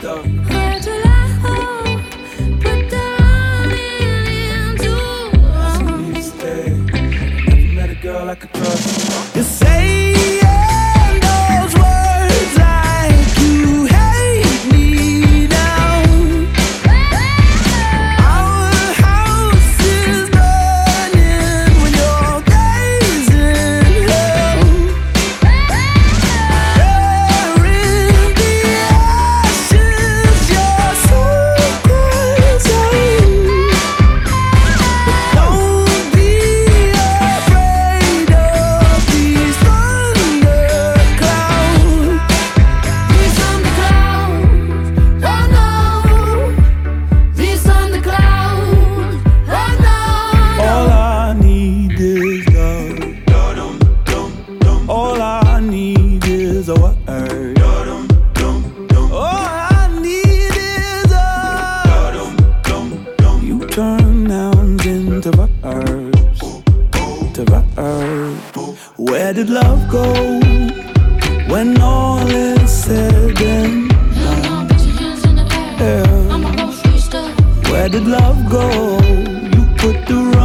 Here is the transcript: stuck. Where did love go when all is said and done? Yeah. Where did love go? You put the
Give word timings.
stuck. 0.00 0.59
Where 69.30 69.44
did 69.44 69.50
love 69.50 69.88
go 69.88 70.12
when 71.52 71.80
all 71.80 72.26
is 72.28 72.68
said 72.68 73.40
and 73.40 73.88
done? 73.88 74.66
Yeah. 75.78 76.40
Where 77.70 77.88
did 77.88 78.08
love 78.08 78.50
go? 78.50 78.66
You 79.54 79.62
put 79.76 80.04
the 80.08 80.39